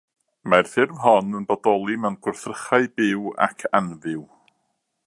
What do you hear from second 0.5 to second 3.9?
Mae'r ffurf hon yn bodoli mewn gwrthrychau byw ac